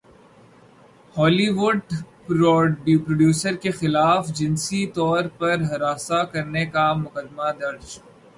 [1.15, 1.79] Holi would
[2.25, 7.85] producer کےخلاف جنسی طور پر ہراساں کرنے کا مقدمہ درج